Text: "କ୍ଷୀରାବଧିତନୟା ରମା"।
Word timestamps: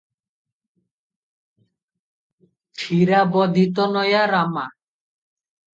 "କ୍ଷୀରାବଧିତନୟା 2.39 4.27
ରମା"। 4.35 4.67